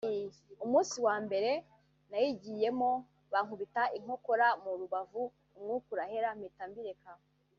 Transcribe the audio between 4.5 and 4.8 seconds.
mu